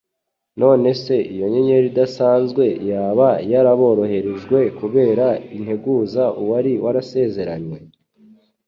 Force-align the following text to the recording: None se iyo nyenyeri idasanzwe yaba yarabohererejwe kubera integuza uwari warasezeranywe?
None 0.61 0.89
se 1.03 1.15
iyo 1.33 1.45
nyenyeri 1.53 1.87
idasanzwe 1.91 2.65
yaba 2.89 3.29
yarabohererejwe 3.51 4.59
kubera 4.79 5.25
integuza 5.57 6.23
uwari 6.41 6.73
warasezeranywe? 6.83 7.77